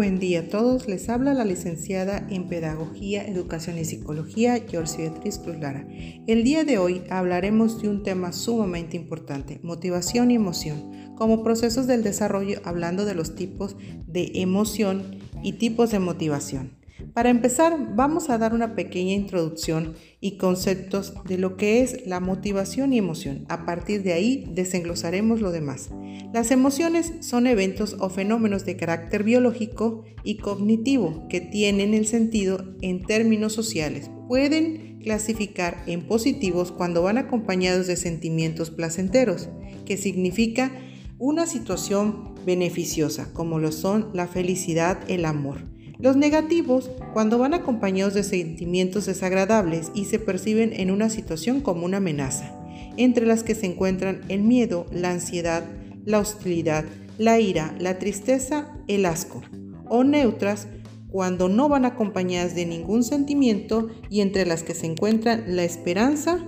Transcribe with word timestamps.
buen 0.00 0.18
día 0.18 0.40
a 0.40 0.48
todos. 0.48 0.88
Les 0.88 1.10
habla 1.10 1.34
la 1.34 1.44
licenciada 1.44 2.26
en 2.30 2.48
Pedagogía, 2.48 3.22
Educación 3.22 3.76
y 3.76 3.84
Psicología, 3.84 4.58
George 4.66 4.96
Beatriz 4.96 5.36
Cruz 5.36 5.58
Lara. 5.58 5.86
El 6.26 6.42
día 6.42 6.64
de 6.64 6.78
hoy 6.78 7.02
hablaremos 7.10 7.82
de 7.82 7.90
un 7.90 8.02
tema 8.02 8.32
sumamente 8.32 8.96
importante, 8.96 9.60
motivación 9.62 10.30
y 10.30 10.36
emoción, 10.36 11.14
como 11.16 11.44
procesos 11.44 11.86
del 11.86 12.02
desarrollo, 12.02 12.62
hablando 12.64 13.04
de 13.04 13.14
los 13.14 13.34
tipos 13.34 13.76
de 14.06 14.32
emoción 14.36 15.18
y 15.42 15.52
tipos 15.58 15.90
de 15.90 15.98
motivación. 15.98 16.79
Para 17.14 17.30
empezar, 17.30 17.94
vamos 17.96 18.30
a 18.30 18.38
dar 18.38 18.54
una 18.54 18.76
pequeña 18.76 19.14
introducción 19.14 19.94
y 20.20 20.36
conceptos 20.36 21.14
de 21.24 21.38
lo 21.38 21.56
que 21.56 21.82
es 21.82 22.06
la 22.06 22.20
motivación 22.20 22.92
y 22.92 22.98
emoción. 22.98 23.46
A 23.48 23.66
partir 23.66 24.02
de 24.04 24.12
ahí 24.12 24.46
desenglosaremos 24.52 25.40
lo 25.40 25.50
demás. 25.50 25.90
Las 26.32 26.52
emociones 26.52 27.12
son 27.20 27.48
eventos 27.48 27.96
o 27.98 28.10
fenómenos 28.10 28.64
de 28.64 28.76
carácter 28.76 29.24
biológico 29.24 30.04
y 30.22 30.36
cognitivo 30.36 31.26
que 31.28 31.40
tienen 31.40 31.94
el 31.94 32.06
sentido 32.06 32.64
en 32.80 33.02
términos 33.04 33.54
sociales. 33.54 34.10
Pueden 34.28 35.00
clasificar 35.02 35.82
en 35.86 36.06
positivos 36.06 36.70
cuando 36.70 37.02
van 37.02 37.18
acompañados 37.18 37.88
de 37.88 37.96
sentimientos 37.96 38.70
placenteros, 38.70 39.48
que 39.84 39.96
significa 39.96 40.70
una 41.18 41.46
situación 41.46 42.34
beneficiosa, 42.46 43.32
como 43.32 43.58
lo 43.58 43.72
son 43.72 44.10
la 44.14 44.28
felicidad, 44.28 45.00
el 45.08 45.24
amor 45.24 45.69
los 46.02 46.16
negativos, 46.16 46.90
cuando 47.12 47.38
van 47.38 47.54
acompañados 47.54 48.14
de 48.14 48.22
sentimientos 48.22 49.06
desagradables 49.06 49.90
y 49.94 50.06
se 50.06 50.18
perciben 50.18 50.72
en 50.72 50.90
una 50.90 51.10
situación 51.10 51.60
como 51.60 51.84
una 51.84 51.98
amenaza, 51.98 52.56
entre 52.96 53.26
las 53.26 53.42
que 53.42 53.54
se 53.54 53.66
encuentran 53.66 54.22
el 54.28 54.42
miedo, 54.42 54.86
la 54.92 55.10
ansiedad, 55.10 55.64
la 56.04 56.18
hostilidad, 56.18 56.84
la 57.18 57.38
ira, 57.38 57.74
la 57.78 57.98
tristeza, 57.98 58.72
el 58.88 59.04
asco, 59.04 59.42
o 59.88 60.04
neutras, 60.04 60.68
cuando 61.10 61.48
no 61.48 61.68
van 61.68 61.84
acompañadas 61.84 62.54
de 62.54 62.66
ningún 62.66 63.02
sentimiento 63.02 63.88
y 64.08 64.20
entre 64.20 64.46
las 64.46 64.62
que 64.62 64.74
se 64.74 64.86
encuentran 64.86 65.56
la 65.56 65.64
esperanza 65.64 66.38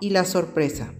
y 0.00 0.10
la 0.10 0.24
sorpresa. 0.24 0.94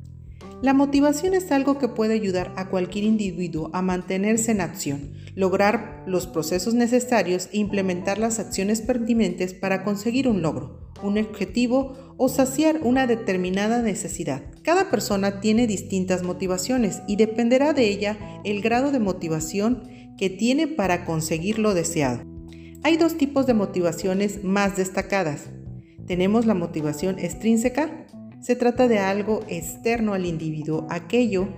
La 0.64 0.72
motivación 0.72 1.34
es 1.34 1.52
algo 1.52 1.76
que 1.76 1.88
puede 1.88 2.14
ayudar 2.14 2.54
a 2.56 2.70
cualquier 2.70 3.04
individuo 3.04 3.68
a 3.74 3.82
mantenerse 3.82 4.50
en 4.50 4.62
acción, 4.62 5.12
lograr 5.34 6.02
los 6.06 6.26
procesos 6.26 6.72
necesarios 6.72 7.50
e 7.52 7.58
implementar 7.58 8.16
las 8.16 8.38
acciones 8.38 8.80
pertinentes 8.80 9.52
para 9.52 9.84
conseguir 9.84 10.26
un 10.26 10.40
logro, 10.40 10.90
un 11.02 11.18
objetivo 11.18 12.14
o 12.16 12.30
saciar 12.30 12.80
una 12.82 13.06
determinada 13.06 13.82
necesidad. 13.82 14.42
Cada 14.62 14.90
persona 14.90 15.42
tiene 15.42 15.66
distintas 15.66 16.22
motivaciones 16.22 17.02
y 17.06 17.16
dependerá 17.16 17.74
de 17.74 17.86
ella 17.86 18.16
el 18.42 18.62
grado 18.62 18.90
de 18.90 19.00
motivación 19.00 19.82
que 20.16 20.30
tiene 20.30 20.66
para 20.66 21.04
conseguir 21.04 21.58
lo 21.58 21.74
deseado. 21.74 22.22
Hay 22.82 22.96
dos 22.96 23.18
tipos 23.18 23.46
de 23.46 23.52
motivaciones 23.52 24.42
más 24.42 24.78
destacadas. 24.78 25.42
Tenemos 26.06 26.46
la 26.46 26.54
motivación 26.54 27.18
extrínseca, 27.18 28.03
se 28.44 28.56
trata 28.56 28.88
de 28.88 28.98
algo 28.98 29.40
externo 29.48 30.12
al 30.12 30.26
individuo, 30.26 30.86
aquello 30.90 31.48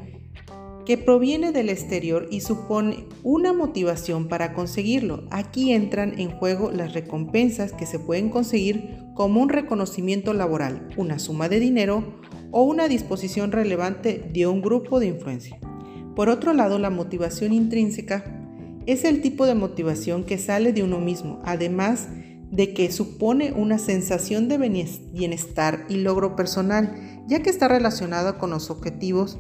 que 0.84 0.96
proviene 0.96 1.50
del 1.50 1.68
exterior 1.68 2.28
y 2.30 2.42
supone 2.42 3.06
una 3.24 3.52
motivación 3.52 4.28
para 4.28 4.54
conseguirlo. 4.54 5.24
Aquí 5.32 5.72
entran 5.72 6.16
en 6.20 6.30
juego 6.30 6.70
las 6.70 6.94
recompensas 6.94 7.72
que 7.72 7.86
se 7.86 7.98
pueden 7.98 8.30
conseguir 8.30 9.00
como 9.16 9.42
un 9.42 9.48
reconocimiento 9.48 10.32
laboral, 10.32 10.88
una 10.96 11.18
suma 11.18 11.48
de 11.48 11.58
dinero 11.58 12.20
o 12.52 12.62
una 12.62 12.86
disposición 12.86 13.50
relevante 13.50 14.30
de 14.32 14.46
un 14.46 14.62
grupo 14.62 15.00
de 15.00 15.06
influencia. 15.08 15.58
Por 16.14 16.28
otro 16.28 16.52
lado, 16.52 16.78
la 16.78 16.90
motivación 16.90 17.52
intrínseca 17.52 18.24
es 18.86 19.04
el 19.04 19.22
tipo 19.22 19.44
de 19.46 19.56
motivación 19.56 20.22
que 20.22 20.38
sale 20.38 20.72
de 20.72 20.84
uno 20.84 21.00
mismo, 21.00 21.40
además 21.44 22.08
de 22.56 22.72
que 22.72 22.91
supone 22.91 23.53
una 23.53 23.78
sensación 23.78 24.49
de 24.49 24.56
bienestar 25.12 25.84
y 25.91 25.97
logro 25.97 26.34
personal, 26.37 27.22
ya 27.28 27.43
que 27.43 27.50
está 27.50 27.69
relacionado 27.69 28.39
con 28.39 28.49
los 28.49 28.71
objetivos 28.71 29.39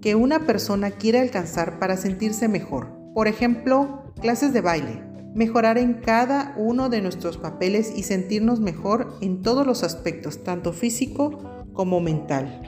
que 0.00 0.14
una 0.14 0.46
persona 0.46 0.90
quiere 0.90 1.20
alcanzar 1.20 1.78
para 1.78 1.98
sentirse 1.98 2.48
mejor. 2.48 2.90
Por 3.14 3.28
ejemplo, 3.28 4.12
clases 4.20 4.54
de 4.54 4.62
baile, 4.62 5.02
mejorar 5.34 5.76
en 5.76 5.94
cada 5.94 6.54
uno 6.56 6.88
de 6.88 7.02
nuestros 7.02 7.36
papeles 7.36 7.92
y 7.94 8.02
sentirnos 8.02 8.60
mejor 8.60 9.14
en 9.20 9.42
todos 9.42 9.66
los 9.66 9.82
aspectos, 9.82 10.42
tanto 10.42 10.72
físico 10.72 11.38
como 11.74 12.00
mental. 12.00 12.62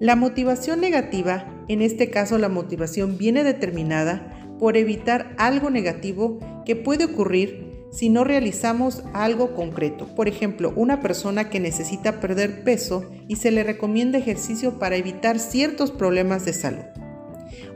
La 0.00 0.16
motivación 0.16 0.80
negativa, 0.80 1.46
en 1.68 1.80
este 1.80 2.10
caso 2.10 2.38
la 2.38 2.48
motivación 2.48 3.18
viene 3.18 3.44
determinada 3.44 4.32
por 4.58 4.76
evitar 4.76 5.34
algo 5.38 5.70
negativo 5.70 6.40
que 6.64 6.74
puede 6.74 7.04
ocurrir 7.04 7.65
si 7.96 8.10
no 8.10 8.24
realizamos 8.24 9.02
algo 9.14 9.54
concreto. 9.54 10.06
Por 10.14 10.28
ejemplo, 10.28 10.70
una 10.76 11.00
persona 11.00 11.48
que 11.48 11.60
necesita 11.60 12.20
perder 12.20 12.62
peso 12.62 13.10
y 13.26 13.36
se 13.36 13.50
le 13.50 13.64
recomienda 13.64 14.18
ejercicio 14.18 14.78
para 14.78 14.96
evitar 14.96 15.38
ciertos 15.38 15.90
problemas 15.92 16.44
de 16.44 16.52
salud. 16.52 16.84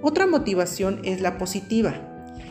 Otra 0.02 0.26
motivación 0.26 1.00
es 1.04 1.22
la 1.22 1.38
positiva. 1.38 2.06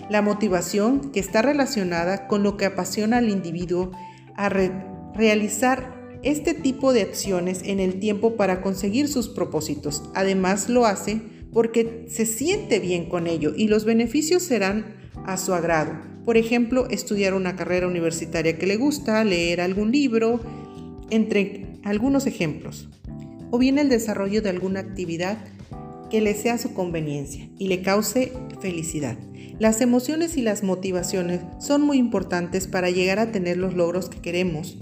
La 0.09 0.23
motivación 0.23 1.11
que 1.11 1.19
está 1.19 1.43
relacionada 1.43 2.27
con 2.27 2.41
lo 2.41 2.57
que 2.57 2.65
apasiona 2.65 3.17
al 3.17 3.29
individuo 3.29 3.91
a 4.35 4.49
realizar 4.49 6.19
este 6.23 6.55
tipo 6.55 6.91
de 6.91 7.03
acciones 7.03 7.61
en 7.63 7.79
el 7.79 7.99
tiempo 7.99 8.35
para 8.35 8.61
conseguir 8.61 9.07
sus 9.07 9.29
propósitos. 9.29 10.09
Además 10.15 10.69
lo 10.69 10.87
hace 10.87 11.21
porque 11.53 12.07
se 12.09 12.25
siente 12.25 12.79
bien 12.79 13.07
con 13.09 13.27
ello 13.27 13.53
y 13.55 13.67
los 13.67 13.85
beneficios 13.85 14.41
serán 14.41 14.95
a 15.27 15.37
su 15.37 15.53
agrado. 15.53 16.09
Por 16.29 16.37
ejemplo, 16.37 16.87
estudiar 16.91 17.33
una 17.33 17.55
carrera 17.55 17.87
universitaria 17.87 18.59
que 18.59 18.67
le 18.67 18.77
gusta, 18.77 19.23
leer 19.23 19.61
algún 19.61 19.91
libro, 19.91 20.39
entre 21.09 21.65
algunos 21.83 22.27
ejemplos. 22.27 22.87
O 23.49 23.57
bien 23.57 23.79
el 23.79 23.89
desarrollo 23.89 24.43
de 24.43 24.51
alguna 24.51 24.79
actividad 24.79 25.39
que 26.11 26.21
le 26.21 26.35
sea 26.35 26.53
a 26.53 26.57
su 26.59 26.75
conveniencia 26.75 27.49
y 27.57 27.67
le 27.67 27.81
cause 27.81 28.31
felicidad. 28.61 29.17
Las 29.57 29.81
emociones 29.81 30.37
y 30.37 30.43
las 30.43 30.61
motivaciones 30.61 31.41
son 31.57 31.81
muy 31.81 31.97
importantes 31.97 32.67
para 32.67 32.91
llegar 32.91 33.17
a 33.17 33.31
tener 33.31 33.57
los 33.57 33.73
logros 33.73 34.07
que 34.07 34.21
queremos, 34.21 34.77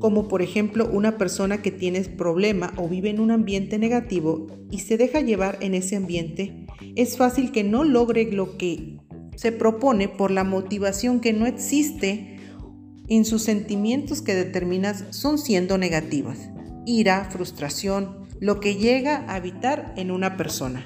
como 0.00 0.26
por 0.26 0.42
ejemplo 0.42 0.90
una 0.92 1.18
persona 1.18 1.62
que 1.62 1.70
tiene 1.70 2.00
problema 2.00 2.72
o 2.76 2.88
vive 2.88 3.10
en 3.10 3.20
un 3.20 3.30
ambiente 3.30 3.78
negativo 3.78 4.48
y 4.72 4.80
se 4.80 4.96
deja 4.96 5.20
llevar 5.20 5.56
en 5.60 5.74
ese 5.74 5.94
ambiente, 5.94 6.66
es 6.96 7.16
fácil 7.16 7.52
que 7.52 7.62
no 7.62 7.84
logre 7.84 8.32
lo 8.32 8.58
que 8.58 8.99
se 9.40 9.52
propone 9.52 10.06
por 10.06 10.30
la 10.30 10.44
motivación 10.44 11.18
que 11.18 11.32
no 11.32 11.46
existe 11.46 12.38
en 13.08 13.24
sus 13.24 13.40
sentimientos 13.40 14.20
que 14.20 14.34
determinas 14.34 15.04
son 15.08 15.38
siendo 15.38 15.78
negativas. 15.78 16.50
Ira, 16.84 17.26
frustración, 17.30 18.26
lo 18.38 18.60
que 18.60 18.74
llega 18.74 19.24
a 19.28 19.36
habitar 19.36 19.94
en 19.96 20.10
una 20.10 20.36
persona. 20.36 20.84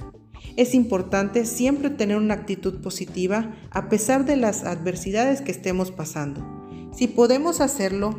Es 0.54 0.72
importante 0.76 1.46
siempre 1.46 1.90
tener 1.90 2.16
una 2.16 2.34
actitud 2.34 2.80
positiva 2.80 3.56
a 3.72 3.88
pesar 3.88 4.24
de 4.24 4.36
las 4.36 4.62
adversidades 4.62 5.40
que 5.40 5.50
estemos 5.50 5.90
pasando. 5.90 6.46
Si 6.92 7.08
podemos 7.08 7.60
hacerlo 7.60 8.16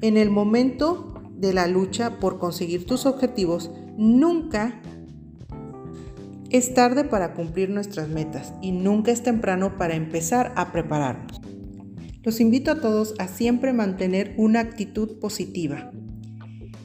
en 0.00 0.16
el 0.16 0.30
momento 0.30 1.20
de 1.34 1.52
la 1.52 1.66
lucha 1.66 2.18
por 2.18 2.38
conseguir 2.38 2.86
tus 2.86 3.04
objetivos, 3.04 3.70
nunca 3.98 4.80
es 6.50 6.74
tarde 6.74 7.04
para 7.04 7.34
cumplir 7.34 7.70
nuestras 7.70 8.08
metas 8.08 8.52
y 8.62 8.72
nunca 8.72 9.10
es 9.10 9.22
temprano 9.22 9.76
para 9.76 9.94
empezar 9.94 10.52
a 10.56 10.72
prepararnos. 10.72 11.40
Los 12.22 12.40
invito 12.40 12.70
a 12.72 12.80
todos 12.80 13.14
a 13.18 13.28
siempre 13.28 13.72
mantener 13.72 14.34
una 14.36 14.60
actitud 14.60 15.18
positiva 15.20 15.92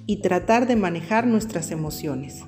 y 0.05 0.21
tratar 0.21 0.67
de 0.67 0.75
manejar 0.75 1.25
nuestras 1.25 1.71
emociones. 1.71 2.43